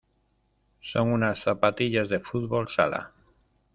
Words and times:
Son 0.81 1.11
unas 1.11 1.43
zapatillas 1.43 2.09
de 2.09 2.19
fútbol 2.19 2.67
sala. 2.69 3.11